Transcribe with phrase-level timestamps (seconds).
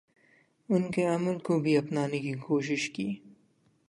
[0.69, 3.07] ان کے عمل کو بھی اپنانے کی کوشش کی